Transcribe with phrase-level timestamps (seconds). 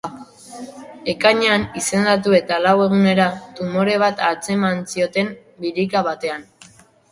[1.11, 3.29] Ekainean, izendatu eta lau egunera,
[3.61, 5.33] tumore bat atzeman zioten
[5.67, 6.51] birika batean.